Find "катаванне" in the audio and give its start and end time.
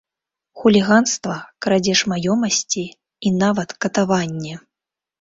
3.87-4.61